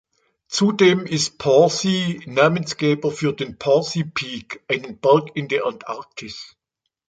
Zudem 0.47 1.05
ist 1.05 1.37
Pearce 1.37 2.23
Namensgeber 2.25 3.11
für 3.11 3.33
den 3.33 3.59
Pearce 3.59 4.03
Peak, 4.15 4.63
einen 4.67 4.97
Berg 4.99 5.29
in 5.35 5.47
der 5.47 5.67
Antarktis. 5.67 6.57